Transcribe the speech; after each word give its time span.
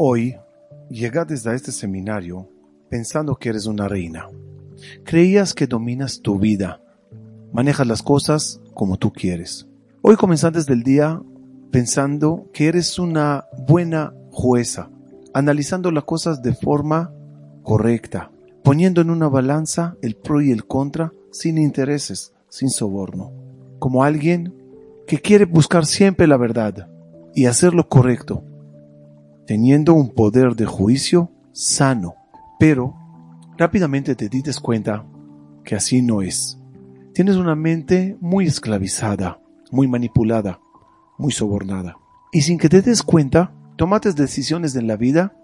Hoy 0.00 0.36
llegaste 0.88 1.34
a 1.50 1.54
este 1.54 1.72
seminario 1.72 2.48
pensando 2.88 3.34
que 3.34 3.48
eres 3.48 3.66
una 3.66 3.88
reina. 3.88 4.28
Creías 5.04 5.54
que 5.54 5.66
dominas 5.66 6.20
tu 6.22 6.38
vida, 6.38 6.80
manejas 7.52 7.84
las 7.84 8.04
cosas 8.04 8.60
como 8.74 8.96
tú 8.96 9.12
quieres. 9.12 9.66
Hoy 10.00 10.14
comenzaste 10.14 10.72
el 10.72 10.84
día 10.84 11.20
pensando 11.72 12.46
que 12.52 12.68
eres 12.68 13.00
una 13.00 13.46
buena 13.66 14.14
jueza, 14.30 14.88
analizando 15.34 15.90
las 15.90 16.04
cosas 16.04 16.42
de 16.42 16.54
forma 16.54 17.12
correcta, 17.64 18.30
poniendo 18.62 19.00
en 19.00 19.10
una 19.10 19.26
balanza 19.26 19.96
el 20.00 20.14
pro 20.14 20.40
y 20.40 20.52
el 20.52 20.64
contra 20.64 21.12
sin 21.32 21.58
intereses, 21.58 22.32
sin 22.48 22.70
soborno, 22.70 23.32
como 23.80 24.04
alguien 24.04 24.54
que 25.08 25.18
quiere 25.18 25.44
buscar 25.44 25.86
siempre 25.86 26.28
la 26.28 26.36
verdad 26.36 26.88
y 27.34 27.46
hacer 27.46 27.74
lo 27.74 27.88
correcto, 27.88 28.44
teniendo 29.48 29.94
un 29.94 30.10
poder 30.10 30.56
de 30.56 30.66
juicio 30.66 31.32
sano, 31.52 32.16
pero 32.58 32.94
rápidamente 33.56 34.14
te 34.14 34.28
dices 34.28 34.60
cuenta 34.60 35.06
que 35.64 35.74
así 35.74 36.02
no 36.02 36.20
es. 36.20 36.58
Tienes 37.14 37.36
una 37.36 37.54
mente 37.54 38.18
muy 38.20 38.46
esclavizada, 38.46 39.40
muy 39.70 39.88
manipulada, 39.88 40.60
muy 41.16 41.32
sobornada. 41.32 41.96
Y 42.30 42.42
sin 42.42 42.58
que 42.58 42.68
te 42.68 42.82
des 42.82 43.02
cuenta, 43.02 43.54
tomates 43.76 44.16
decisiones 44.16 44.76
en 44.76 44.86
la 44.86 44.96
vida 44.96 45.34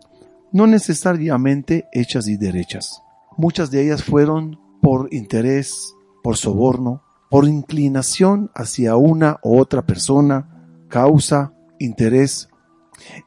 no 0.52 0.66
necesariamente 0.66 1.88
hechas 1.90 2.28
y 2.28 2.36
derechas. 2.36 3.02
Muchas 3.38 3.70
de 3.70 3.86
ellas 3.86 4.04
fueron 4.04 4.60
por 4.82 5.08
interés, 5.14 5.94
por 6.22 6.36
soborno, 6.36 7.02
por 7.30 7.48
inclinación 7.48 8.50
hacia 8.54 8.96
una 8.96 9.40
u 9.42 9.58
otra 9.58 9.86
persona, 9.86 10.68
causa, 10.88 11.54
interés. 11.78 12.50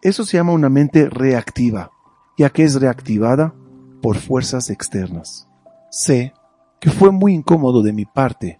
Eso 0.01 0.25
se 0.25 0.37
llama 0.37 0.53
una 0.53 0.69
mente 0.69 1.09
reactiva, 1.09 1.91
ya 2.37 2.49
que 2.49 2.63
es 2.63 2.79
reactivada 2.79 3.53
por 4.01 4.17
fuerzas 4.17 4.69
externas. 4.69 5.47
Sé 5.89 6.33
que 6.79 6.89
fue 6.89 7.11
muy 7.11 7.33
incómodo 7.33 7.81
de 7.81 7.93
mi 7.93 8.05
parte 8.05 8.59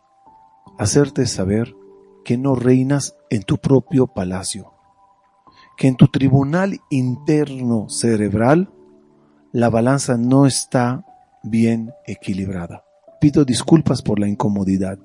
hacerte 0.78 1.25
saber 1.25 1.75
que 2.23 2.38
no 2.38 2.56
reinas 2.56 3.16
en 3.30 3.44
tu 3.44 3.58
propio 3.58 4.08
palacio, 4.08 4.73
que 5.78 5.88
en 5.88 5.95
tu 5.95 6.08
tribunal 6.08 6.80
interno 6.89 7.89
cerebral 7.89 8.69
la 9.52 9.69
balanza 9.69 10.17
no 10.17 10.45
está 10.45 11.06
bien 11.44 11.94
equilibrada. 12.06 12.84
Pido 13.19 13.45
disculpas 13.45 14.02
por 14.02 14.19
la 14.19 14.28
incomodidad, 14.28 15.00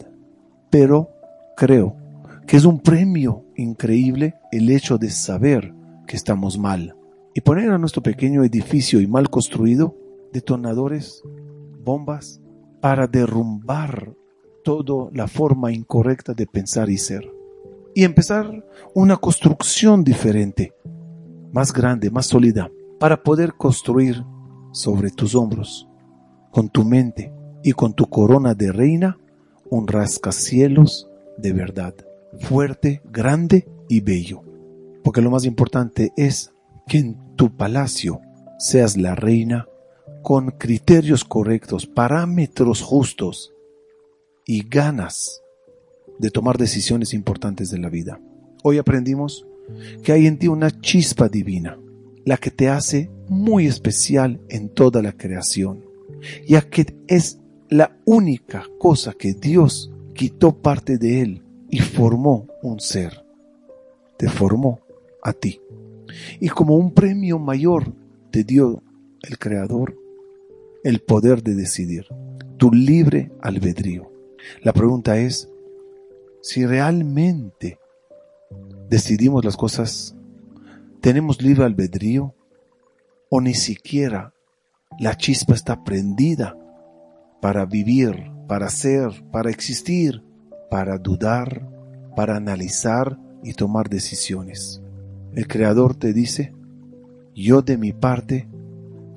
pero 0.71 1.11
creo 1.57 1.97
que 2.47 2.57
es 2.57 2.65
un 2.65 2.81
premio 2.81 3.45
increíble 3.57 4.35
el 4.51 4.71
hecho 4.71 4.99
de 4.99 5.11
saber 5.11 5.73
que 6.07 6.17
estamos 6.17 6.59
mal 6.59 6.97
y 7.35 7.41
poner 7.41 7.71
a 7.71 7.79
nuestro 7.79 8.03
pequeño 8.03 8.45
edificio 8.45 9.01
y 9.01 9.07
mal 9.07 9.31
construido 9.31 9.97
detonadores, 10.33 11.23
bombas, 11.85 12.41
para 12.81 13.07
derrumbar 13.07 14.15
toda 14.65 15.11
la 15.13 15.29
forma 15.29 15.73
incorrecta 15.73 16.35
de 16.35 16.47
pensar 16.47 16.91
y 16.91 16.99
ser. 16.99 17.31
Y 17.95 18.05
empezar 18.05 18.65
una 18.95 19.17
construcción 19.17 20.03
diferente, 20.03 20.73
más 21.53 21.73
grande, 21.73 22.11
más 22.11 22.27
sólida, 22.27 22.71
para 22.99 23.23
poder 23.23 23.55
construir 23.55 24.25
sobre 24.73 25.11
tus 25.11 25.35
hombros, 25.35 25.89
con 26.51 26.69
tu 26.71 26.85
mente 26.85 27.33
y 27.63 27.73
con 27.73 27.95
tu 27.95 28.07
corona 28.07 28.55
de 28.55 28.73
reina, 28.73 29.19
un 29.71 29.87
rascacielos 29.87 31.09
de 31.37 31.53
verdad, 31.53 31.95
fuerte, 32.41 33.03
grande 33.05 33.69
y 33.89 34.01
bello. 34.01 34.52
Porque 35.05 35.21
lo 35.21 35.31
más 35.31 35.45
importante 35.45 36.13
es 36.17 36.53
que 36.87 36.99
en 36.99 37.37
tu 37.37 37.57
palacio 37.57 38.21
seas 38.59 38.97
la 38.97 39.15
reina 39.15 39.67
con 40.23 40.53
criterios 40.53 41.25
correctos, 41.25 41.87
parámetros 41.87 42.81
justos 42.81 43.53
y 44.47 44.69
ganas 44.69 45.43
de 46.19 46.31
tomar 46.31 46.59
decisiones 46.59 47.15
importantes 47.15 47.71
de 47.71 47.79
la 47.79 47.89
vida. 47.89 48.21
Hoy 48.63 48.79
aprendimos 48.79 49.47
que 50.05 50.13
hay 50.13 50.27
en 50.27 50.39
ti 50.39 50.49
una 50.49 50.71
chispa 50.81 51.29
divina, 51.29 51.79
la 52.25 52.37
que 52.37 52.51
te 52.51 52.69
hace 52.69 53.11
muy 53.29 53.67
especial 53.67 54.41
en 54.49 54.69
toda 54.69 55.03
la 55.03 55.13
creación, 55.13 55.85
ya 56.47 56.63
que 56.63 56.95
es 57.09 57.41
la 57.69 57.97
única 58.05 58.67
cosa 58.79 59.13
que 59.15 59.33
Dios 59.33 59.91
quitó 60.15 60.55
parte 60.55 60.99
de 60.99 61.23
él 61.23 61.43
y 61.69 61.81
formó 61.81 62.47
un 62.63 62.79
ser. 62.79 63.25
Te 64.19 64.29
formó 64.29 64.81
a 65.23 65.33
ti. 65.33 65.61
Y 66.41 66.49
como 66.49 66.77
un 66.77 66.93
premio 66.93 67.39
mayor 67.39 67.93
te 68.31 68.45
dio 68.45 68.83
el 69.23 69.39
Creador 69.39 69.97
el 70.85 71.01
poder 71.01 71.43
de 71.43 71.55
decidir, 71.55 72.07
tu 72.57 72.73
libre 72.73 73.31
albedrío. 73.41 74.11
La 74.63 74.73
pregunta 74.73 75.19
es 75.19 75.49
si 76.41 76.67
realmente 76.67 77.79
decidimos 78.89 79.45
las 79.45 79.57
cosas, 79.57 80.17
tenemos 81.01 81.41
libre 81.41 81.65
albedrío 81.65 82.35
o 83.31 83.41
ni 83.41 83.55
siquiera 83.55 84.35
la 84.99 85.17
chispa 85.17 85.55
está 85.55 85.85
prendida 85.85 86.57
para 87.41 87.65
vivir, 87.65 88.31
para 88.47 88.69
ser, 88.69 89.25
para 89.31 89.51
existir, 89.51 90.23
para 90.71 90.99
dudar, 90.99 91.69
para 92.15 92.37
analizar 92.37 93.19
y 93.43 93.55
tomar 93.55 93.89
decisiones. 93.89 94.82
El 95.35 95.49
Creador 95.49 95.95
te 95.95 96.13
dice, 96.13 96.53
yo 97.35 97.63
de 97.63 97.79
mi 97.79 97.93
parte 97.93 98.49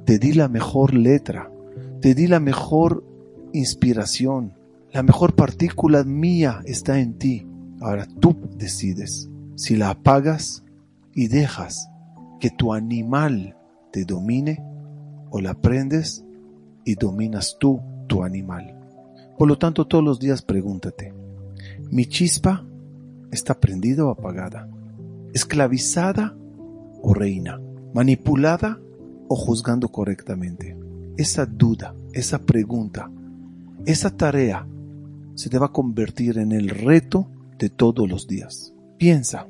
te 0.05 0.17
di 0.17 0.33
la 0.33 0.47
mejor 0.47 0.93
letra, 0.93 1.51
te 1.99 2.15
di 2.15 2.27
la 2.27 2.39
mejor 2.39 3.03
inspiración, 3.51 4.53
la 4.93 5.03
mejor 5.03 5.35
partícula 5.35 6.03
mía 6.03 6.61
está 6.65 6.99
en 6.99 7.17
ti. 7.17 7.45
Ahora 7.81 8.07
tú 8.19 8.37
decides 8.57 9.29
si 9.55 9.75
la 9.75 9.89
apagas 9.89 10.63
y 11.13 11.27
dejas 11.27 11.89
que 12.39 12.49
tu 12.49 12.73
animal 12.73 13.57
te 13.91 14.05
domine 14.05 14.63
o 15.29 15.41
la 15.41 15.53
prendes 15.53 16.23
y 16.85 16.95
dominas 16.95 17.57
tú 17.59 17.81
tu 18.07 18.23
animal. 18.23 18.79
Por 19.37 19.49
lo 19.49 19.57
tanto, 19.57 19.85
todos 19.85 20.03
los 20.03 20.19
días 20.19 20.41
pregúntate, 20.41 21.13
¿mi 21.91 22.05
chispa 22.05 22.63
está 23.31 23.59
prendida 23.59 24.05
o 24.05 24.11
apagada? 24.11 24.69
¿Esclavizada 25.35 26.35
o 27.03 27.13
reina? 27.13 27.61
¿Manipulada 27.93 28.79
o 29.27 29.35
juzgando 29.35 29.89
correctamente? 29.89 30.75
esa 31.17 31.45
duda, 31.45 31.95
esa 32.13 32.39
pregunta, 32.39 33.09
esa 33.85 34.09
tarea 34.09 34.67
se 35.35 35.49
te 35.49 35.57
va 35.57 35.67
a 35.67 35.71
convertir 35.71 36.37
en 36.37 36.51
el 36.51 36.69
reto 36.69 37.29
de 37.57 37.69
todos 37.69 38.09
los 38.09 38.27
días. 38.27 38.73
Piensa, 38.97 39.47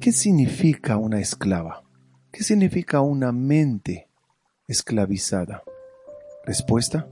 ¿qué 0.00 0.12
significa 0.12 0.96
una 0.96 1.20
esclava? 1.20 1.82
¿Qué 2.30 2.42
significa 2.42 3.00
una 3.00 3.32
mente 3.32 4.08
esclavizada? 4.66 5.62
Respuesta, 6.44 7.06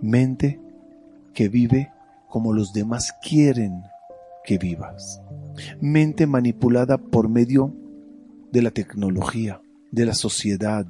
mente 0.00 0.60
que 1.34 1.48
vive 1.48 1.92
como 2.28 2.52
los 2.52 2.72
demás 2.72 3.12
quieren 3.22 3.82
que 4.44 4.58
vivas. 4.58 5.20
Mente 5.80 6.26
manipulada 6.26 6.98
por 6.98 7.28
medio 7.28 7.74
de 8.52 8.62
la 8.62 8.70
tecnología, 8.70 9.62
de 9.90 10.06
la 10.06 10.14
sociedad, 10.14 10.86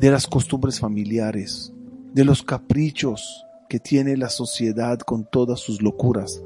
de 0.00 0.10
las 0.10 0.26
costumbres 0.26 0.80
familiares, 0.80 1.72
de 2.12 2.24
los 2.24 2.42
caprichos 2.42 3.44
que 3.68 3.78
tiene 3.78 4.16
la 4.16 4.28
sociedad 4.28 4.98
con 5.00 5.28
todas 5.30 5.60
sus 5.60 5.82
locuras. 5.82 6.42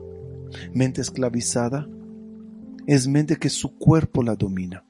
Mente 0.73 1.01
esclavizada 1.01 1.87
es 2.87 3.07
mente 3.07 3.37
que 3.37 3.51
su 3.51 3.77
cuerpo 3.77 4.23
la 4.23 4.35
domina, 4.35 4.85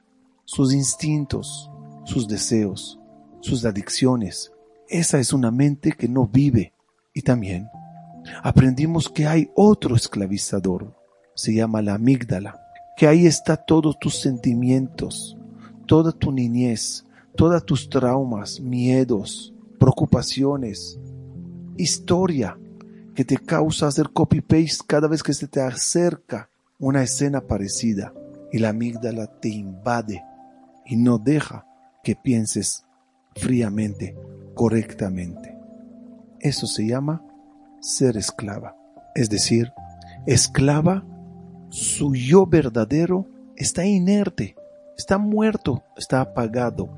sus 0.45 0.73
instintos, 0.73 1.69
sus 2.03 2.27
deseos, 2.27 2.99
sus 3.41 3.65
adicciones. 3.65 4.51
Esa 4.87 5.19
es 5.19 5.33
una 5.33 5.51
mente 5.51 5.91
que 5.91 6.07
no 6.07 6.27
vive. 6.27 6.73
Y 7.13 7.21
también 7.21 7.67
aprendimos 8.43 9.09
que 9.09 9.27
hay 9.27 9.51
otro 9.55 9.95
esclavizador, 9.95 10.95
se 11.35 11.53
llama 11.53 11.81
la 11.81 11.95
amígdala, 11.95 12.60
que 13.01 13.07
ahí 13.07 13.25
está 13.25 13.57
todos 13.57 13.97
tus 13.97 14.21
sentimientos, 14.21 15.35
toda 15.87 16.11
tu 16.11 16.31
niñez, 16.31 17.03
todos 17.35 17.65
tus 17.65 17.89
traumas, 17.89 18.59
miedos, 18.59 19.55
preocupaciones, 19.79 20.99
historia 21.77 22.59
que 23.15 23.25
te 23.25 23.37
causa 23.37 23.87
hacer 23.87 24.11
copy-paste 24.11 24.85
cada 24.85 25.07
vez 25.07 25.23
que 25.23 25.33
se 25.33 25.47
te 25.47 25.61
acerca 25.61 26.47
una 26.77 27.01
escena 27.01 27.41
parecida 27.41 28.13
y 28.51 28.59
la 28.59 28.69
amígdala 28.69 29.25
te 29.39 29.49
invade 29.49 30.23
y 30.85 30.95
no 30.95 31.17
deja 31.17 31.65
que 32.03 32.15
pienses 32.15 32.85
fríamente, 33.35 34.15
correctamente. 34.53 35.57
Eso 36.39 36.67
se 36.67 36.85
llama 36.85 37.25
ser 37.79 38.15
esclava. 38.15 38.75
Es 39.15 39.27
decir, 39.27 39.73
esclava, 40.27 41.03
su 41.71 42.13
yo 42.13 42.45
verdadero 42.45 43.27
está 43.55 43.85
inerte, 43.85 44.55
está 44.97 45.17
muerto, 45.17 45.83
está 45.95 46.19
apagado, 46.19 46.89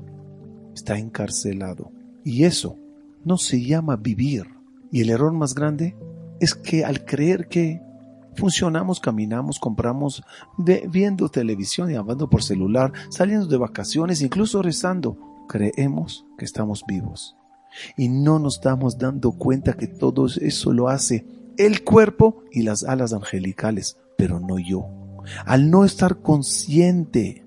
está 0.74 0.98
encarcelado. 0.98 1.92
Y 2.24 2.44
eso 2.44 2.76
no 3.24 3.38
se 3.38 3.62
llama 3.62 3.96
vivir. 3.96 4.46
Y 4.90 5.00
el 5.00 5.10
error 5.10 5.32
más 5.32 5.54
grande 5.54 5.96
es 6.40 6.54
que 6.54 6.84
al 6.84 7.04
creer 7.04 7.46
que 7.46 7.80
funcionamos, 8.34 8.98
caminamos, 8.98 9.60
compramos, 9.60 10.24
viendo 10.58 11.28
televisión 11.28 11.90
y 11.92 11.94
hablando 11.94 12.28
por 12.28 12.42
celular, 12.42 12.92
saliendo 13.10 13.46
de 13.46 13.56
vacaciones, 13.56 14.22
incluso 14.22 14.60
rezando, 14.60 15.16
creemos 15.48 16.26
que 16.36 16.44
estamos 16.44 16.82
vivos. 16.84 17.36
Y 17.96 18.08
no 18.08 18.40
nos 18.40 18.56
estamos 18.56 18.98
dando 18.98 19.32
cuenta 19.32 19.74
que 19.74 19.86
todo 19.86 20.26
eso 20.26 20.72
lo 20.72 20.88
hace 20.88 21.24
el 21.56 21.84
cuerpo 21.84 22.42
y 22.50 22.62
las 22.62 22.82
alas 22.82 23.12
angelicales, 23.12 23.98
pero 24.16 24.40
no 24.40 24.58
yo. 24.58 24.86
Al 25.44 25.70
no 25.70 25.84
estar 25.84 26.20
consciente 26.20 27.44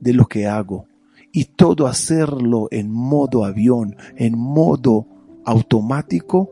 de 0.00 0.12
lo 0.12 0.26
que 0.26 0.46
hago 0.46 0.86
y 1.32 1.44
todo 1.44 1.86
hacerlo 1.86 2.68
en 2.70 2.90
modo 2.90 3.44
avión, 3.44 3.96
en 4.16 4.38
modo 4.38 5.06
automático, 5.44 6.50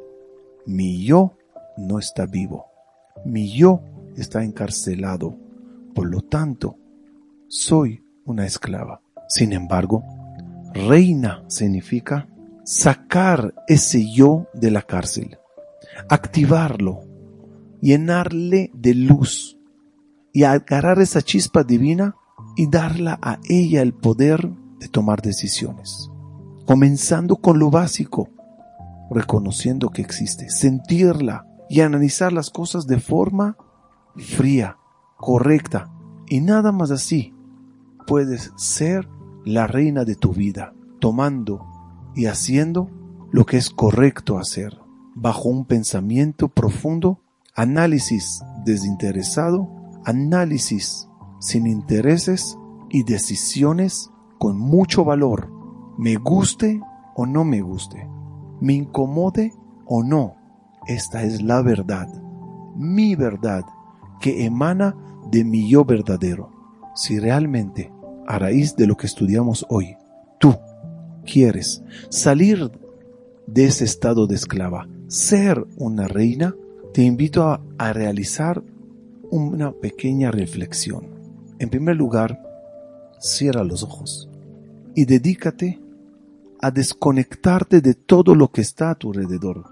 mi 0.67 1.05
yo 1.05 1.37
no 1.77 1.99
está 1.99 2.27
vivo. 2.27 2.67
Mi 3.25 3.51
yo 3.51 3.81
está 4.17 4.45
encarcelado. 4.45 5.37
Por 5.95 6.09
lo 6.11 6.21
tanto, 6.23 6.77
soy 7.49 8.03
una 8.25 8.45
esclava. 8.45 9.01
Sin 9.29 9.53
embargo, 9.53 10.05
reina 10.75 11.43
significa 11.49 12.29
sacar 12.65 13.55
ese 13.67 14.13
yo 14.13 14.47
de 14.53 14.71
la 14.71 14.83
cárcel, 14.83 15.39
activarlo, 16.09 17.01
llenarle 17.81 18.71
de 18.75 18.95
luz 18.95 19.56
y 20.37 20.45
agarrar 20.45 21.01
esa 21.01 21.23
chispa 21.23 21.65
divina 21.65 22.15
y 22.57 22.69
darla 22.69 23.19
a 23.23 23.39
ella 23.49 23.81
el 23.81 23.95
poder 23.95 24.53
de 24.79 24.87
tomar 24.87 25.23
decisiones. 25.23 26.11
Comenzando 26.67 27.37
con 27.37 27.59
lo 27.59 27.71
básico, 27.71 28.29
reconociendo 29.11 29.89
que 29.89 30.03
existe, 30.03 30.51
sentirla 30.51 31.47
y 31.71 31.81
analizar 31.81 32.35
las 32.35 32.51
cosas 32.51 32.87
de 32.87 33.01
forma 33.01 33.57
fría, 34.15 34.77
correcta 35.17 35.91
y 36.29 36.43
nada 36.43 36.71
más 36.71 36.91
así 36.91 37.33
puedes 38.07 38.53
ser 38.57 39.09
la 39.47 39.67
reina 39.67 40.05
de 40.05 40.17
tu 40.17 40.35
vida, 40.35 40.75
tomando 41.01 41.65
y 42.15 42.27
haciendo 42.27 42.91
lo 43.31 43.47
que 43.47 43.57
es 43.57 43.71
correcto 43.71 44.39
hacer, 44.39 44.77
bajo 45.15 45.49
un 45.49 45.65
pensamiento 45.65 46.49
profundo, 46.49 47.23
análisis 47.55 48.43
desinteresado, 48.67 49.76
análisis 50.07 51.09
sin 51.41 51.67
intereses 51.67 52.57
y 52.91 53.03
decisiones 53.03 54.09
con 54.39 54.57
mucho 54.57 55.05
valor, 55.05 55.51
me 55.99 56.15
guste 56.15 56.81
o 57.17 57.27
no 57.27 57.45
me 57.45 57.61
guste, 57.61 58.09
me 58.61 58.75
incomode 58.75 59.53
o 59.85 60.05
no. 60.05 60.37
Esta 60.87 61.25
es 61.25 61.43
la 61.43 61.61
verdad, 61.61 62.07
mi 62.77 63.17
verdad, 63.17 63.65
que 64.21 64.45
emana 64.45 64.97
de 65.33 65.43
mi 65.43 65.69
yo 65.69 65.85
verdadero. 65.85 66.53
Si 66.95 67.19
realmente, 67.19 67.93
a 68.29 68.39
raíz 68.39 68.77
de 68.77 68.87
lo 68.87 68.97
que 68.97 69.07
estudiamos 69.07 69.67
hoy, 69.69 69.97
tú 70.39 70.55
quieres 71.25 71.83
salir 72.11 72.71
de 73.49 73.65
ese 73.65 73.85
estado 73.85 74.29
de 74.29 74.37
esclava, 74.37 74.87
ser 75.09 75.67
una 75.77 76.07
reina, 76.07 76.55
te 76.95 77.03
invito 77.03 77.43
a, 77.43 77.61
a 77.79 77.93
realizar 77.93 78.63
una 79.31 79.73
pequeña 79.73 80.31
reflexión. 80.31 81.07
En 81.59 81.71
primer 81.71 81.97
lugar, 81.97 82.41
cierra 83.19 83.65
los 83.65 83.83
ojos 83.83 84.29
y 84.95 85.05
dedícate 85.05 85.81
a 86.61 86.71
desconectarte 86.71 87.81
de 87.81 87.95
todo 87.95 88.35
lo 88.35 88.49
que 88.49 88.61
está 88.61 88.91
a 88.91 88.95
tu 88.95 89.11
alrededor. 89.11 89.65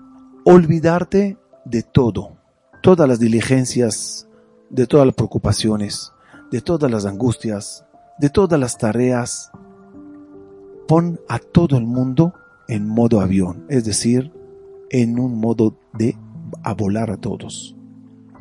Olvidarte 0.44 1.38
de 1.64 1.82
todo, 1.82 2.36
todas 2.82 3.08
las 3.08 3.18
diligencias, 3.18 4.28
de 4.70 4.86
todas 4.86 5.06
las 5.06 5.14
preocupaciones, 5.14 6.12
de 6.50 6.60
todas 6.60 6.90
las 6.90 7.06
angustias, 7.06 7.84
de 8.18 8.28
todas 8.28 8.60
las 8.60 8.76
tareas. 8.76 9.50
Pon 10.86 11.20
a 11.28 11.38
todo 11.38 11.78
el 11.78 11.86
mundo 11.86 12.34
en 12.68 12.86
modo 12.86 13.20
avión, 13.20 13.64
es 13.68 13.84
decir, 13.84 14.32
en 14.90 15.18
un 15.18 15.40
modo 15.40 15.76
de 15.94 16.16
a 16.62 16.74
volar 16.74 17.10
a 17.10 17.16
todos. 17.16 17.74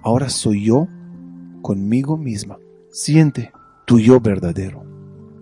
Ahora 0.03 0.29
soy 0.29 0.65
yo 0.65 0.87
conmigo 1.63 2.17
misma. 2.17 2.59
Siente 2.91 3.51
tu 3.87 3.97
yo 3.97 4.19
verdadero. 4.19 4.83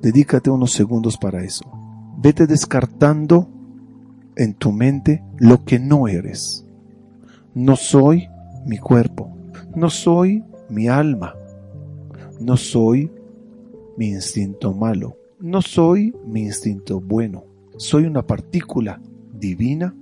Dedícate 0.01 0.49
unos 0.49 0.71
segundos 0.71 1.17
para 1.17 1.43
eso. 1.43 1.65
Vete 2.17 2.47
descartando 2.47 3.49
en 4.37 4.53
tu 4.53 4.71
mente 4.71 5.21
lo 5.37 5.65
que 5.65 5.79
no 5.79 6.07
eres. 6.07 6.65
No 7.53 7.75
soy 7.75 8.29
mi 8.65 8.77
cuerpo. 8.77 9.35
No 9.75 9.89
soy 9.89 10.43
mi 10.69 10.87
alma. 10.87 11.35
No 12.39 12.55
soy 12.55 13.11
mi 13.97 14.09
instinto 14.09 14.73
malo. 14.73 15.17
No 15.39 15.61
soy 15.61 16.15
mi 16.25 16.43
instinto 16.43 17.01
bueno. 17.01 17.43
Soy 17.77 18.05
una 18.05 18.25
partícula 18.25 19.01
divina 19.33 19.93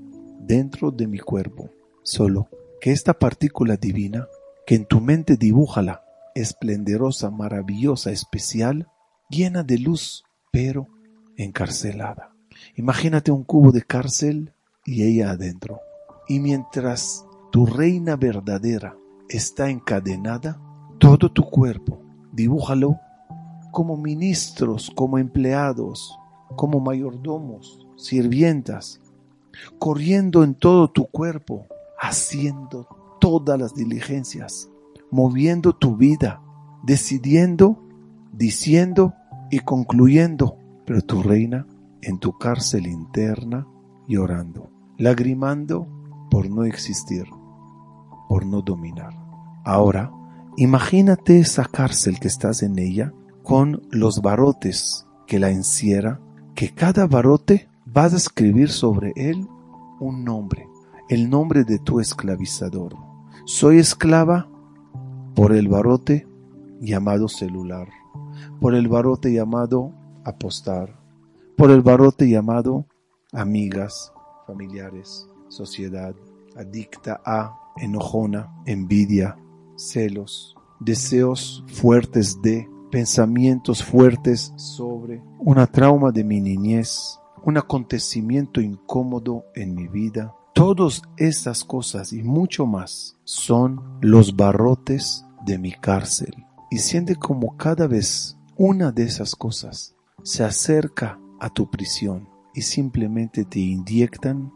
dentro 0.45 0.91
de 0.91 1.07
mi 1.07 1.19
cuerpo. 1.19 1.69
Solo 2.03 2.47
que 2.79 2.91
esta 2.91 3.13
partícula 3.13 3.77
divina, 3.77 4.27
que 4.65 4.75
en 4.75 4.85
tu 4.85 5.01
mente 5.01 5.35
dibújala, 5.35 6.03
esplendorosa, 6.35 7.29
maravillosa, 7.29 8.11
especial, 8.11 8.87
llena 9.29 9.63
de 9.63 9.77
luz, 9.77 10.23
pero 10.51 10.87
encarcelada. 11.37 12.33
Imagínate 12.75 13.31
un 13.31 13.43
cubo 13.43 13.71
de 13.71 13.83
cárcel 13.83 14.53
y 14.85 15.03
ella 15.03 15.31
adentro. 15.31 15.79
Y 16.27 16.39
mientras 16.39 17.25
tu 17.51 17.65
reina 17.65 18.15
verdadera 18.15 18.95
está 19.29 19.69
encadenada, 19.69 20.61
todo 20.99 21.31
tu 21.31 21.43
cuerpo, 21.49 22.01
dibújalo 22.31 22.99
como 23.71 23.97
ministros, 23.97 24.91
como 24.95 25.17
empleados, 25.17 26.17
como 26.55 26.79
mayordomos, 26.79 27.87
sirvientas, 27.95 28.99
corriendo 29.77 30.43
en 30.43 30.55
todo 30.55 30.89
tu 30.89 31.05
cuerpo, 31.05 31.67
haciendo 31.99 32.87
todas 33.19 33.59
las 33.59 33.75
diligencias, 33.75 34.69
moviendo 35.11 35.73
tu 35.73 35.95
vida, 35.95 36.41
decidiendo, 36.83 37.83
diciendo 38.31 39.13
y 39.51 39.59
concluyendo, 39.59 40.57
pero 40.85 41.01
tu 41.01 41.23
reina 41.23 41.67
en 42.01 42.19
tu 42.19 42.37
cárcel 42.37 42.87
interna 42.87 43.67
llorando, 44.07 44.69
lagrimando 44.97 45.87
por 46.29 46.49
no 46.49 46.63
existir, 46.63 47.25
por 48.27 48.45
no 48.45 48.61
dominar. 48.61 49.13
Ahora, 49.65 50.11
imagínate 50.57 51.39
esa 51.39 51.65
cárcel 51.65 52.19
que 52.19 52.27
estás 52.27 52.63
en 52.63 52.79
ella 52.79 53.13
con 53.43 53.81
los 53.91 54.21
barotes 54.21 55.05
que 55.27 55.39
la 55.39 55.49
encierra, 55.51 56.19
que 56.55 56.73
cada 56.73 57.07
barote 57.07 57.69
vas 57.85 58.13
a 58.13 58.17
escribir 58.17 58.69
sobre 58.69 59.13
él 59.15 59.47
un 59.99 60.23
nombre, 60.23 60.67
el 61.09 61.29
nombre 61.29 61.63
de 61.63 61.79
tu 61.79 61.99
esclavizador. 61.99 62.95
Soy 63.45 63.79
esclava 63.79 64.47
por 65.39 65.53
el 65.53 65.69
barote 65.69 66.27
llamado 66.81 67.29
celular 67.29 67.87
por 68.59 68.75
el 68.75 68.89
barote 68.89 69.31
llamado 69.31 69.93
apostar, 70.25 70.99
por 71.55 71.71
el 71.71 71.81
barote 71.81 72.29
llamado 72.29 72.85
amigas, 73.31 74.11
familiares, 74.45 75.29
sociedad, 75.47 76.13
adicta 76.57 77.21
a, 77.25 77.57
enojona, 77.77 78.53
envidia, 78.65 79.37
celos, 79.77 80.57
deseos 80.81 81.63
fuertes 81.67 82.41
de, 82.41 82.69
pensamientos 82.91 83.81
fuertes 83.81 84.51
sobre, 84.57 85.23
una 85.37 85.67
trauma 85.67 86.11
de 86.11 86.25
mi 86.25 86.41
niñez, 86.41 87.17
un 87.45 87.55
acontecimiento 87.57 88.59
incómodo 88.59 89.45
en 89.55 89.73
mi 89.73 89.87
vida. 89.87 90.35
Todas 90.53 91.01
estas 91.15 91.63
cosas 91.63 92.11
y 92.11 92.23
mucho 92.23 92.65
más 92.65 93.17
son 93.23 93.81
los 94.01 94.35
barrotes 94.35 95.25
de 95.45 95.57
mi 95.57 95.71
cárcel 95.71 96.45
y 96.69 96.79
siente 96.79 97.15
como 97.15 97.57
cada 97.57 97.87
vez 97.87 98.37
una 98.57 98.91
de 98.91 99.03
esas 99.03 99.35
cosas 99.35 99.95
se 100.23 100.43
acerca 100.43 101.19
a 101.39 101.49
tu 101.49 101.69
prisión 101.69 102.27
y 102.53 102.61
simplemente 102.61 103.45
te 103.45 103.59
inyectan 103.59 104.51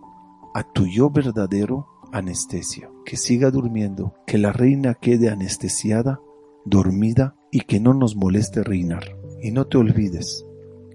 a 0.54 0.64
tu 0.64 0.86
yo 0.86 1.10
verdadero 1.10 1.88
anestesia. 2.12 2.90
Que 3.06 3.18
siga 3.18 3.52
durmiendo, 3.52 4.14
que 4.26 4.38
la 4.38 4.54
reina 4.54 4.94
quede 4.94 5.30
anestesiada, 5.30 6.22
dormida 6.66 7.36
y 7.52 7.62
que 7.62 7.80
no 7.80 7.94
nos 7.94 8.16
moleste 8.16 8.64
reinar. 8.64 9.18
Y 9.42 9.52
no 9.52 9.66
te 9.66 9.78
olvides, 9.78 10.46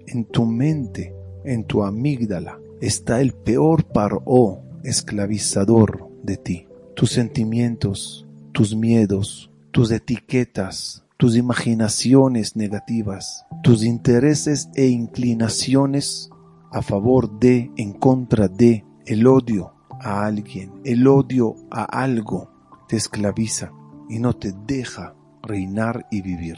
en 0.07 0.25
tu 0.25 0.45
mente, 0.45 1.13
en 1.43 1.65
tu 1.65 1.83
amígdala, 1.83 2.59
está 2.81 3.21
el 3.21 3.33
peor 3.33 3.85
paró 3.85 4.63
esclavizador 4.83 6.09
de 6.23 6.37
ti. 6.37 6.67
Tus 6.95 7.11
sentimientos, 7.11 8.27
tus 8.51 8.75
miedos, 8.75 9.51
tus 9.71 9.91
etiquetas, 9.91 11.05
tus 11.17 11.35
imaginaciones 11.35 12.55
negativas, 12.55 13.45
tus 13.61 13.83
intereses 13.83 14.69
e 14.75 14.87
inclinaciones 14.87 16.29
a 16.71 16.81
favor 16.81 17.39
de, 17.39 17.71
en 17.77 17.93
contra 17.93 18.47
de, 18.47 18.85
el 19.05 19.27
odio 19.27 19.73
a 20.01 20.25
alguien, 20.25 20.81
el 20.85 21.07
odio 21.07 21.55
a 21.71 21.83
algo, 21.83 22.51
te 22.87 22.95
esclaviza 22.95 23.71
y 24.07 24.19
no 24.19 24.33
te 24.33 24.53
deja 24.65 25.15
reinar 25.43 26.07
y 26.09 26.21
vivir. 26.21 26.57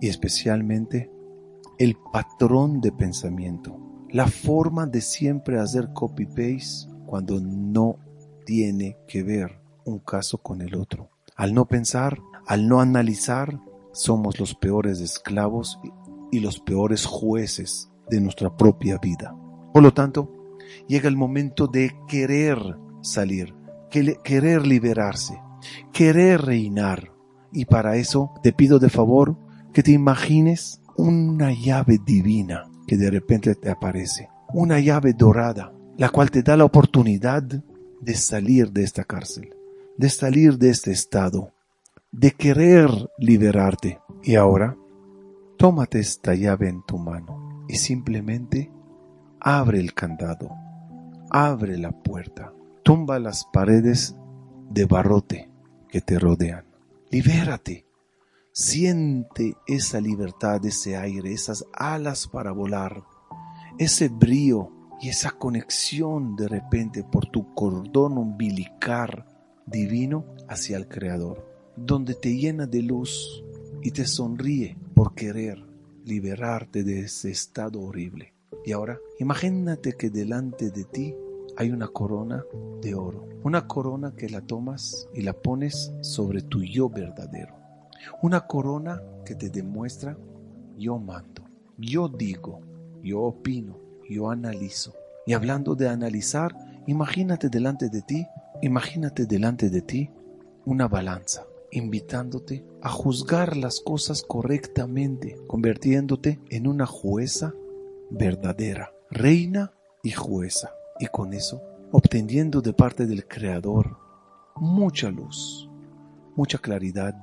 Y 0.00 0.08
especialmente 0.08 1.10
el 1.78 1.96
patrón 2.12 2.80
de 2.80 2.92
pensamiento, 2.92 3.78
la 4.10 4.26
forma 4.26 4.86
de 4.86 5.00
siempre 5.00 5.58
hacer 5.58 5.92
copy-paste 5.92 6.88
cuando 7.06 7.40
no 7.40 7.96
tiene 8.44 8.98
que 9.08 9.22
ver 9.22 9.60
un 9.84 10.00
caso 10.00 10.38
con 10.38 10.60
el 10.60 10.74
otro. 10.74 11.10
Al 11.36 11.54
no 11.54 11.66
pensar, 11.66 12.18
al 12.46 12.68
no 12.68 12.80
analizar, 12.80 13.60
somos 13.92 14.38
los 14.40 14.54
peores 14.54 15.00
esclavos 15.00 15.78
y 16.30 16.40
los 16.40 16.60
peores 16.60 17.04
jueces 17.06 17.90
de 18.10 18.20
nuestra 18.20 18.56
propia 18.56 18.98
vida. 18.98 19.36
Por 19.72 19.82
lo 19.82 19.92
tanto, 19.92 20.56
llega 20.88 21.08
el 21.08 21.16
momento 21.16 21.66
de 21.66 21.94
querer 22.08 22.58
salir, 23.02 23.54
querer 23.90 24.66
liberarse, 24.66 25.40
querer 25.92 26.42
reinar. 26.42 27.12
Y 27.52 27.66
para 27.66 27.96
eso 27.96 28.32
te 28.42 28.52
pido 28.52 28.78
de 28.78 28.88
favor 28.88 29.36
que 29.72 29.82
te 29.82 29.92
imagines 29.92 30.80
una 30.96 31.52
llave 31.52 31.98
divina 32.04 32.64
que 32.86 32.96
de 32.96 33.10
repente 33.10 33.54
te 33.54 33.70
aparece, 33.70 34.28
una 34.52 34.80
llave 34.80 35.12
dorada, 35.12 35.72
la 35.96 36.08
cual 36.08 36.30
te 36.30 36.42
da 36.42 36.56
la 36.56 36.64
oportunidad 36.64 37.42
de 37.42 38.14
salir 38.14 38.72
de 38.72 38.82
esta 38.82 39.04
cárcel, 39.04 39.54
de 39.96 40.10
salir 40.10 40.58
de 40.58 40.70
este 40.70 40.90
estado, 40.90 41.52
de 42.12 42.32
querer 42.32 42.90
liberarte. 43.18 43.98
Y 44.22 44.36
ahora, 44.36 44.76
tómate 45.56 45.98
esta 45.98 46.34
llave 46.34 46.68
en 46.68 46.82
tu 46.82 46.98
mano 46.98 47.64
y 47.68 47.76
simplemente 47.76 48.70
abre 49.40 49.80
el 49.80 49.94
candado, 49.94 50.50
abre 51.30 51.78
la 51.78 51.90
puerta, 51.90 52.52
tumba 52.82 53.18
las 53.18 53.44
paredes 53.52 54.14
de 54.70 54.84
barrote 54.84 55.50
que 55.88 56.00
te 56.00 56.18
rodean. 56.18 56.64
Libérate. 57.10 57.86
Siente 58.54 59.56
esa 59.66 59.98
libertad, 59.98 60.64
ese 60.66 60.94
aire, 60.96 61.32
esas 61.32 61.64
alas 61.72 62.28
para 62.28 62.52
volar, 62.52 63.02
ese 63.78 64.10
brío 64.10 64.70
y 65.00 65.08
esa 65.08 65.30
conexión 65.30 66.36
de 66.36 66.48
repente 66.48 67.02
por 67.02 67.26
tu 67.26 67.54
cordón 67.54 68.18
umbilical 68.18 69.24
divino 69.64 70.26
hacia 70.48 70.76
el 70.76 70.86
Creador, 70.86 71.51
donde 71.76 72.14
te 72.14 72.36
llena 72.36 72.66
de 72.66 72.82
luz 72.82 73.42
y 73.82 73.90
te 73.90 74.06
sonríe 74.06 74.76
por 74.94 75.14
querer 75.14 75.62
liberarte 76.04 76.84
de 76.84 77.00
ese 77.00 77.30
estado 77.30 77.80
horrible. 77.80 78.34
Y 78.64 78.72
ahora, 78.72 78.98
imagínate 79.18 79.94
que 79.94 80.10
delante 80.10 80.70
de 80.70 80.84
ti 80.84 81.14
hay 81.56 81.70
una 81.70 81.88
corona 81.88 82.44
de 82.80 82.94
oro, 82.94 83.28
una 83.42 83.66
corona 83.66 84.14
que 84.16 84.28
la 84.28 84.40
tomas 84.40 85.08
y 85.14 85.22
la 85.22 85.32
pones 85.32 85.92
sobre 86.00 86.42
tu 86.42 86.62
yo 86.62 86.88
verdadero, 86.88 87.54
una 88.22 88.46
corona 88.46 89.02
que 89.24 89.34
te 89.34 89.50
demuestra 89.50 90.16
yo 90.78 90.98
mando, 90.98 91.44
yo 91.78 92.08
digo, 92.08 92.60
yo 93.02 93.20
opino, 93.20 93.78
yo 94.08 94.30
analizo. 94.30 94.94
Y 95.26 95.34
hablando 95.34 95.74
de 95.74 95.88
analizar, 95.88 96.56
imagínate 96.86 97.48
delante 97.48 97.88
de 97.88 98.02
ti, 98.02 98.26
imagínate 98.62 99.26
delante 99.26 99.70
de 99.70 99.82
ti 99.82 100.10
una 100.64 100.88
balanza, 100.88 101.44
invitándote 101.72 102.64
a 102.80 102.90
juzgar 102.90 103.56
las 103.56 103.80
cosas 103.80 104.22
correctamente, 104.22 105.36
convirtiéndote 105.48 106.40
en 106.50 106.68
una 106.68 106.86
jueza 106.86 107.54
verdadera, 108.10 108.92
reina 109.10 109.72
y 110.02 110.10
jueza 110.10 110.70
y 111.00 111.06
con 111.06 111.32
eso 111.32 111.62
obteniendo 111.92 112.62
de 112.62 112.72
parte 112.72 113.06
del 113.06 113.26
Creador 113.26 113.98
mucha 114.56 115.10
luz, 115.10 115.68
mucha 116.36 116.58
claridad, 116.58 117.14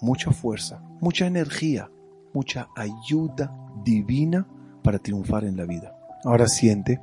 mucha 0.00 0.30
fuerza, 0.32 0.82
mucha 1.00 1.26
energía, 1.26 1.90
mucha 2.32 2.68
ayuda 2.76 3.54
divina 3.84 4.46
para 4.82 4.98
triunfar 4.98 5.44
en 5.44 5.56
la 5.56 5.64
vida. 5.64 5.96
Ahora 6.24 6.46
siente 6.46 7.00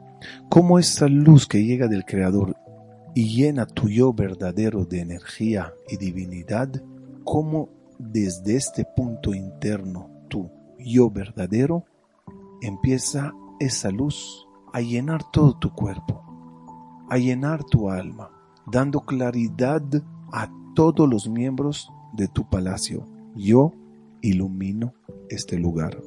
cómo 0.50 0.79
esa 0.79 1.08
luz 1.08 1.48
que 1.48 1.63
llega 1.63 1.88
del 1.88 2.05
Creador 2.05 2.55
y 3.13 3.36
llena 3.36 3.65
tu 3.65 3.89
yo 3.89 4.13
verdadero 4.13 4.86
de 4.86 5.01
energía 5.01 5.74
y 5.89 5.98
divinidad, 5.98 6.70
cómo 7.24 7.70
desde 7.98 8.56
este 8.56 8.86
punto 8.96 9.34
interno 9.34 10.10
tu 10.28 10.50
yo 10.80 11.10
verdadero 11.10 11.86
empieza 12.62 13.34
esa 13.60 13.92
luz 13.92 14.48
a 14.74 14.82
llenar 14.82 15.22
todo 15.32 15.58
tu 15.58 15.74
cuerpo, 15.74 16.24
a 17.10 17.18
llenar 17.18 17.63
tu 17.63 17.90
alma, 17.90 18.32
dando 18.66 19.01
claridad 19.01 19.84
a 20.32 20.50
todos 20.75 21.10
los 21.10 21.30
miembros 21.30 21.92
de 22.13 22.28
tu 22.28 22.50
palacio. 22.50 23.06
Yo 23.36 23.74
ilumino 24.22 24.94
este 25.30 25.58
lugar. 25.58 26.01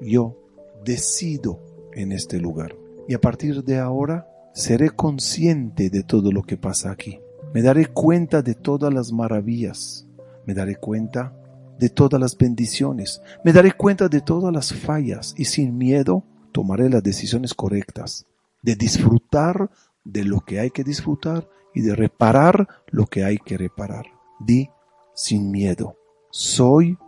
Yo 0.00 0.36
decido 0.84 1.60
en 1.92 2.12
este 2.12 2.38
lugar. 2.38 2.76
Y 3.08 3.14
a 3.14 3.20
partir 3.20 3.64
de 3.64 3.78
ahora 3.78 4.28
seré 4.54 4.90
consciente 4.90 5.90
de 5.90 6.02
todo 6.02 6.32
lo 6.32 6.42
que 6.42 6.56
pasa 6.56 6.90
aquí. 6.90 7.20
Me 7.52 7.62
daré 7.62 7.86
cuenta 7.86 8.42
de 8.42 8.54
todas 8.54 8.92
las 8.92 9.12
maravillas. 9.12 10.06
Me 10.50 10.54
daré 10.54 10.74
cuenta 10.74 11.32
de 11.78 11.90
todas 11.90 12.20
las 12.20 12.36
bendiciones. 12.36 13.22
Me 13.44 13.52
daré 13.52 13.70
cuenta 13.70 14.08
de 14.08 14.20
todas 14.20 14.52
las 14.52 14.74
fallas 14.74 15.32
y 15.36 15.44
sin 15.44 15.78
miedo 15.78 16.24
tomaré 16.50 16.90
las 16.90 17.04
decisiones 17.04 17.54
correctas, 17.54 18.26
de 18.60 18.74
disfrutar 18.74 19.70
de 20.02 20.24
lo 20.24 20.40
que 20.40 20.58
hay 20.58 20.72
que 20.72 20.82
disfrutar 20.82 21.48
y 21.72 21.82
de 21.82 21.94
reparar 21.94 22.66
lo 22.88 23.06
que 23.06 23.22
hay 23.22 23.38
que 23.38 23.56
reparar. 23.56 24.06
Di 24.40 24.68
sin 25.14 25.52
miedo, 25.52 25.96
soy 26.32 26.98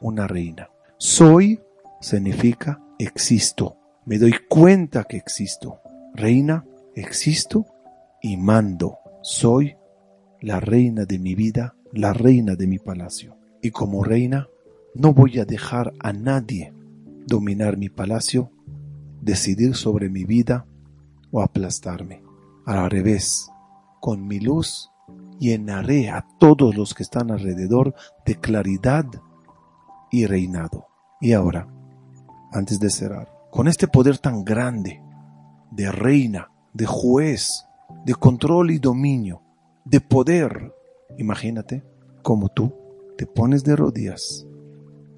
una 0.00 0.28
reina. 0.28 0.70
Soy 0.96 1.60
significa 2.00 2.80
existo. 3.00 3.76
Me 4.04 4.18
doy 4.18 4.36
cuenta 4.48 5.02
que 5.02 5.16
existo. 5.16 5.80
Reina, 6.14 6.64
existo 6.94 7.66
y 8.22 8.36
mando. 8.36 8.98
Soy 9.20 9.76
la 10.40 10.60
reina 10.60 11.06
de 11.06 11.18
mi 11.18 11.34
vida, 11.34 11.74
la 11.94 12.12
reina 12.12 12.56
de 12.56 12.66
mi 12.66 12.78
palacio. 12.78 13.36
Y 13.62 13.70
como 13.70 14.04
reina, 14.04 14.48
no 14.94 15.12
voy 15.12 15.38
a 15.38 15.44
dejar 15.44 15.92
a 16.00 16.12
nadie 16.12 16.72
dominar 17.26 17.76
mi 17.76 17.88
palacio 17.88 18.50
decidir 19.22 19.74
sobre 19.74 20.10
mi 20.10 20.24
vida 20.24 20.66
o 21.30 21.40
aplastarme. 21.40 22.22
Al 22.66 22.90
revés, 22.90 23.50
con 24.00 24.26
mi 24.26 24.40
luz 24.40 24.90
llenaré 25.38 26.10
a 26.10 26.26
todos 26.38 26.76
los 26.76 26.94
que 26.94 27.02
están 27.02 27.30
alrededor 27.30 27.94
de 28.26 28.36
claridad 28.36 29.06
y 30.10 30.26
reinado. 30.26 30.86
Y 31.20 31.32
ahora, 31.32 31.68
antes 32.52 32.78
de 32.80 32.90
cerrar, 32.90 33.32
con 33.50 33.68
este 33.68 33.88
poder 33.88 34.18
tan 34.18 34.44
grande 34.44 35.02
de 35.70 35.90
reina, 35.90 36.50
de 36.72 36.86
juez, 36.86 37.66
de 38.04 38.14
control 38.14 38.70
y 38.70 38.78
dominio, 38.78 39.42
de 39.84 40.00
poder, 40.00 40.72
imagínate 41.18 41.82
como 42.22 42.48
tú 42.48 42.72
te 43.16 43.26
pones 43.26 43.64
de 43.64 43.76
rodillas 43.76 44.46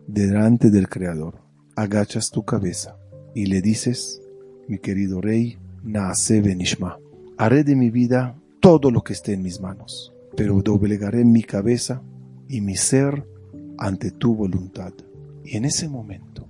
delante 0.07 0.71
del 0.71 0.89
Creador, 0.89 1.41
agachas 1.75 2.31
tu 2.31 2.45
cabeza 2.45 2.97
y 3.35 3.47
le 3.47 3.61
dices, 3.61 4.23
mi 4.69 4.79
querido 4.79 5.21
rey, 5.21 5.59
Naase 5.83 6.41
Benishma, 6.41 6.99
haré 7.39 7.65
de 7.65 7.77
mi 7.77 7.91
vida 7.91 8.37
todo 8.61 8.91
lo 8.91 9.03
que 9.03 9.13
esté 9.13 9.33
en 9.33 9.43
mis 9.43 9.61
manos, 9.61 10.13
pero 10.37 10.61
doblegaré 10.63 11.25
mi 11.25 11.43
cabeza 11.43 12.03
y 12.49 12.61
mi 12.61 12.77
ser 12.77 13.27
ante 13.79 14.11
tu 14.11 14.35
voluntad. 14.35 14.93
Y 15.45 15.57
en 15.57 15.65
ese 15.65 15.89
momento 15.89 16.49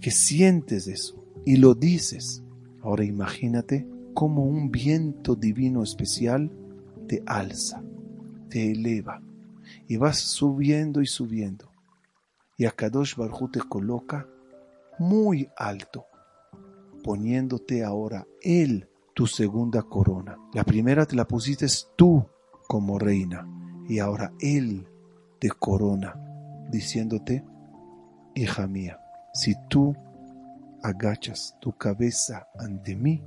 que 0.00 0.10
sientes 0.10 0.86
eso 0.86 1.24
y 1.44 1.56
lo 1.56 1.74
dices, 1.74 2.42
ahora 2.82 3.04
imagínate 3.04 3.86
como 4.14 4.44
un 4.44 4.70
viento 4.70 5.34
divino 5.34 5.82
especial 5.82 6.50
te 7.06 7.22
alza, 7.26 7.82
te 8.48 8.72
eleva 8.72 9.20
y 9.86 9.96
vas 9.96 10.18
subiendo 10.18 11.00
y 11.00 11.06
subiendo. 11.06 11.70
Y 12.56 12.64
Akadosh 12.64 13.16
Barhu 13.16 13.50
te 13.50 13.60
coloca 13.60 14.26
muy 14.98 15.48
alto 15.56 16.06
poniéndote 17.02 17.84
ahora 17.84 18.26
Él 18.42 18.88
tu 19.14 19.26
segunda 19.26 19.82
corona. 19.82 20.36
La 20.52 20.64
primera 20.64 21.06
te 21.06 21.16
la 21.16 21.26
pusiste 21.26 21.66
tú 21.96 22.24
como 22.66 22.98
reina 22.98 23.48
y 23.88 23.98
ahora 23.98 24.32
Él 24.40 24.86
te 25.38 25.48
corona, 25.50 26.14
diciéndote, 26.70 27.44
hija 28.34 28.66
mía, 28.66 29.00
si 29.32 29.54
tú 29.68 29.96
agachas 30.82 31.56
tu 31.60 31.72
cabeza 31.72 32.48
ante 32.58 32.94
mí, 32.94 33.22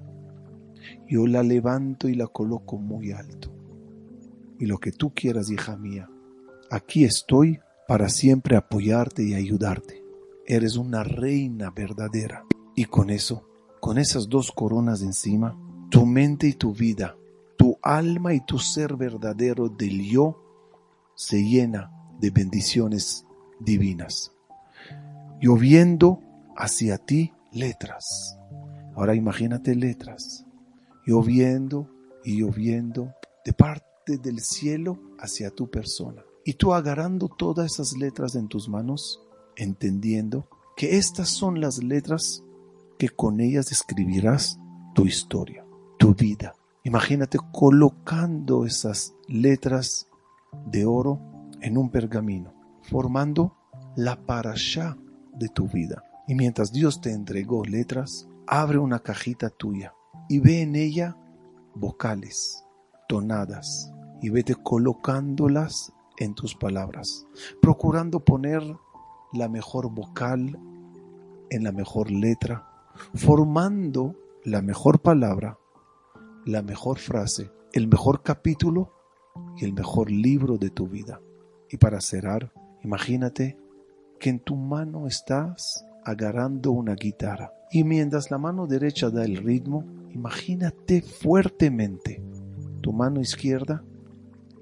yo 1.07 1.27
la 1.27 1.43
levanto 1.43 2.07
y 2.07 2.15
la 2.15 2.27
coloco 2.27 2.77
muy 2.77 3.11
alto. 3.11 3.51
Y 4.61 4.67
lo 4.67 4.77
que 4.77 4.93
tú 4.93 5.11
quieras, 5.13 5.49
hija 5.49 5.75
mía, 5.75 6.09
aquí 6.69 7.03
estoy 7.03 7.59
para 7.87 8.07
siempre 8.07 8.55
apoyarte 8.55 9.23
y 9.23 9.33
ayudarte. 9.33 10.01
Eres 10.45 10.77
una 10.77 11.03
reina 11.03 11.71
verdadera. 11.71 12.45
Y 12.75 12.85
con 12.85 13.09
eso 13.09 13.51
con 13.81 13.97
esas 13.97 14.29
dos 14.29 14.51
coronas 14.51 15.01
encima, 15.01 15.57
tu 15.89 16.05
mente 16.05 16.47
y 16.47 16.53
tu 16.53 16.71
vida, 16.71 17.17
tu 17.57 17.77
alma 17.81 18.35
y 18.35 18.39
tu 18.45 18.59
ser 18.59 18.95
verdadero 18.95 19.69
del 19.69 20.03
yo 20.03 20.39
se 21.15 21.43
llena 21.43 21.91
de 22.19 22.29
bendiciones 22.29 23.25
divinas, 23.59 24.31
lloviendo 25.41 26.21
hacia 26.55 26.99
ti 26.99 27.33
letras. 27.51 28.37
Ahora 28.95 29.15
imagínate 29.15 29.73
letras, 29.73 30.45
lloviendo 31.07 31.89
y 32.23 32.37
lloviendo 32.37 33.15
de 33.43 33.53
parte 33.53 33.90
del 34.05 34.39
cielo 34.41 34.99
hacia 35.19 35.51
tu 35.51 35.69
persona. 35.69 36.23
Y 36.43 36.53
tú 36.53 36.73
agarrando 36.73 37.27
todas 37.27 37.73
esas 37.73 37.93
letras 37.97 38.35
en 38.35 38.47
tus 38.47 38.67
manos, 38.67 39.21
entendiendo 39.55 40.47
que 40.75 40.97
estas 40.97 41.29
son 41.29 41.61
las 41.61 41.83
letras 41.83 42.43
que 42.97 43.09
con 43.09 43.39
ellas 43.39 43.71
escribirás 43.71 44.59
tu 44.93 45.05
historia, 45.05 45.65
tu 45.97 46.13
vida. 46.13 46.55
Imagínate 46.83 47.37
colocando 47.51 48.65
esas 48.65 49.13
letras 49.27 50.07
de 50.65 50.85
oro 50.85 51.19
en 51.61 51.77
un 51.77 51.89
pergamino, 51.89 52.53
formando 52.81 53.55
la 53.95 54.25
parasha 54.25 54.97
de 55.33 55.49
tu 55.49 55.67
vida. 55.67 56.03
Y 56.27 56.35
mientras 56.35 56.71
Dios 56.71 57.01
te 57.01 57.11
entregó 57.11 57.63
letras, 57.65 58.27
abre 58.47 58.77
una 58.79 58.99
cajita 58.99 59.49
tuya 59.49 59.93
y 60.29 60.39
ve 60.39 60.61
en 60.61 60.75
ella 60.75 61.17
vocales, 61.75 62.60
tonadas, 63.11 63.91
y 64.21 64.29
vete 64.29 64.55
colocándolas 64.55 65.91
en 66.17 66.33
tus 66.33 66.55
palabras, 66.55 67.27
procurando 67.61 68.23
poner 68.23 68.63
la 69.33 69.49
mejor 69.49 69.91
vocal 69.93 70.57
en 71.49 71.63
la 71.65 71.73
mejor 71.73 72.09
letra, 72.09 72.71
formando 73.13 74.15
la 74.45 74.61
mejor 74.61 75.01
palabra, 75.01 75.59
la 76.45 76.61
mejor 76.61 76.99
frase, 76.99 77.51
el 77.73 77.89
mejor 77.89 78.23
capítulo 78.23 78.93
y 79.57 79.65
el 79.65 79.73
mejor 79.73 80.09
libro 80.09 80.57
de 80.57 80.69
tu 80.69 80.87
vida. 80.87 81.19
Y 81.69 81.75
para 81.75 81.99
cerrar, 81.99 82.53
imagínate 82.81 83.57
que 84.21 84.29
en 84.29 84.39
tu 84.39 84.55
mano 84.55 85.05
estás 85.05 85.85
agarrando 86.05 86.71
una 86.71 86.95
guitarra 86.95 87.51
y 87.71 87.83
mientras 87.83 88.31
la 88.31 88.37
mano 88.37 88.67
derecha 88.67 89.09
da 89.09 89.25
el 89.25 89.35
ritmo, 89.35 89.83
imagínate 90.11 91.01
fuertemente 91.01 92.30
tu 92.81 92.91
mano 92.91 93.21
izquierda 93.21 93.83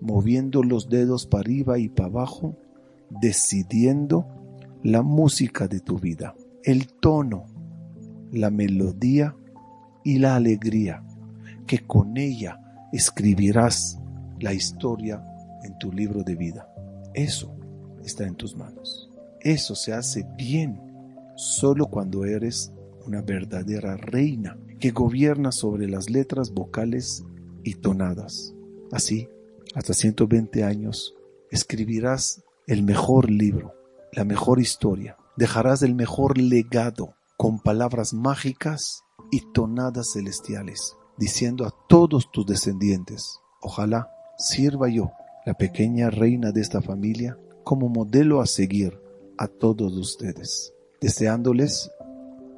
moviendo 0.02 0.64
los 0.64 0.90
dedos 0.90 1.26
para 1.26 1.42
arriba 1.42 1.80
y 1.80 1.90
para 1.90 2.10
abajo, 2.10 2.56
decidiendo 3.10 4.28
la 4.84 5.02
música 5.02 5.68
de 5.68 5.80
tu 5.80 5.98
vida, 5.98 6.36
el 6.64 6.88
tono, 6.88 7.46
la 8.32 8.50
melodía 8.50 9.36
y 10.04 10.20
la 10.20 10.36
alegría, 10.36 11.04
que 11.68 11.80
con 11.80 12.18
ella 12.18 12.60
escribirás 12.94 14.00
la 14.40 14.54
historia 14.54 15.24
en 15.64 15.78
tu 15.78 15.92
libro 15.92 16.24
de 16.24 16.36
vida. 16.36 16.70
Eso 17.14 17.54
está 18.04 18.26
en 18.26 18.36
tus 18.36 18.56
manos. 18.56 19.10
Eso 19.42 19.76
se 19.76 19.94
hace 19.94 20.26
bien 20.38 20.80
solo 21.36 21.88
cuando 21.88 22.26
eres 22.26 22.72
una 23.06 23.22
verdadera 23.22 23.98
reina 23.98 24.58
que 24.80 24.92
gobierna 24.92 25.52
sobre 25.52 25.88
las 25.88 26.10
letras 26.10 26.52
vocales 26.54 27.24
y 27.64 27.76
tonadas. 27.76 28.54
Así, 28.92 29.30
hasta 29.76 29.94
120 29.94 30.64
años, 30.64 31.16
escribirás 31.52 32.44
el 32.68 32.84
mejor 32.84 33.30
libro, 33.30 33.74
la 34.12 34.24
mejor 34.24 34.60
historia, 34.60 35.18
dejarás 35.38 35.82
el 35.84 35.96
mejor 35.96 36.38
legado 36.38 37.16
con 37.38 37.60
palabras 37.60 38.14
mágicas 38.14 39.04
y 39.32 39.42
tonadas 39.54 40.14
celestiales, 40.14 40.96
diciendo 41.18 41.66
a 41.66 41.74
todos 41.88 42.32
tus 42.32 42.46
descendientes, 42.46 43.40
ojalá 43.62 44.10
sirva 44.38 44.90
yo, 44.90 45.12
la 45.46 45.54
pequeña 45.54 46.10
reina 46.10 46.52
de 46.52 46.62
esta 46.62 46.82
familia, 46.82 47.38
como 47.64 47.90
modelo 47.90 48.42
a 48.42 48.46
seguir 48.46 49.00
a 49.38 49.48
todos 49.48 49.94
ustedes, 49.96 50.74
deseándoles 51.02 51.92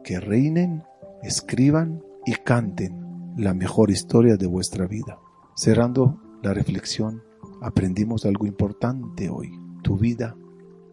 que 0.04 0.19
reinen, 0.19 0.84
escriban 1.21 2.04
y 2.25 2.34
canten 2.34 3.11
la 3.38 3.54
mejor 3.54 3.91
historia 3.91 4.38
de 4.38 4.48
vuestra 4.48 4.88
vida. 4.88 5.20
Cerrando 5.56 6.20
la 6.41 6.54
reflexión, 6.54 7.24
aprendimos 7.62 8.26
algo 8.26 8.46
importante 8.46 9.30
hoy. 9.30 9.52
Tu 9.84 9.98
vida 9.98 10.36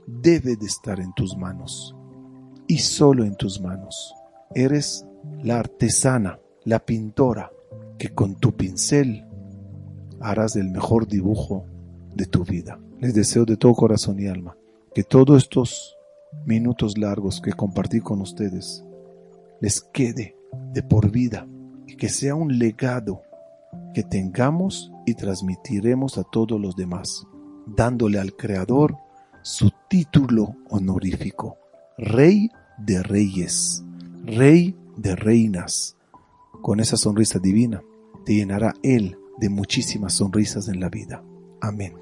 debe 0.07 0.57
de 0.57 0.67
estar 0.67 1.01
en 1.01 1.13
tus 1.15 1.37
manos 1.37 1.95
y 2.67 2.79
solo 2.79 3.25
en 3.25 3.37
tus 3.37 3.61
manos. 3.61 4.15
Eres 4.55 5.07
la 5.43 5.59
artesana, 5.59 6.39
la 6.65 6.81
pintora, 6.81 7.51
que 7.99 8.15
con 8.15 8.37
tu 8.37 8.57
pincel 8.57 9.27
harás 10.21 10.57
el 10.57 10.71
mejor 10.71 11.07
dibujo 11.09 11.65
de 12.15 12.27
tu 12.27 12.45
vida. 12.45 12.79
Les 13.01 13.15
deseo 13.15 13.45
de 13.45 13.57
todo 13.57 13.75
corazón 13.75 14.19
y 14.21 14.27
alma 14.27 14.57
que 14.95 15.05
todos 15.05 15.45
estos 15.45 15.97
minutos 16.45 16.99
largos 16.99 17.41
que 17.41 17.53
compartí 17.53 18.01
con 18.01 18.21
ustedes 18.21 18.85
les 19.61 19.81
quede 19.81 20.37
de 20.73 20.83
por 20.83 21.11
vida 21.11 21.47
que 21.97 22.09
sea 22.09 22.35
un 22.35 22.59
legado 22.59 23.23
que 23.95 24.03
tengamos 24.03 24.91
y 25.07 25.15
transmitiremos 25.15 26.19
a 26.19 26.25
todos 26.25 26.61
los 26.61 26.77
demás, 26.77 27.27
dándole 27.67 28.19
al 28.19 28.35
Creador 28.35 28.97
su 29.43 29.71
título 29.89 30.57
honorífico, 30.69 31.59
Rey 31.97 32.51
de 32.79 33.03
Reyes, 33.03 33.83
Rey 34.25 34.77
de 34.97 35.17
Reinas. 35.17 35.97
Con 36.63 36.81
esa 36.81 36.97
sonrisa 36.97 37.39
divina 37.39 37.83
te 38.25 38.35
llenará 38.35 38.75
Él 38.83 39.17
de 39.39 39.49
muchísimas 39.49 40.15
sonrisas 40.15 40.69
en 40.69 40.81
la 40.81 40.89
vida. 40.89 41.23
Amén. 41.61 41.95